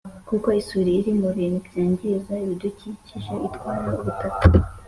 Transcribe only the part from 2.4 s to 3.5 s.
ibidukikije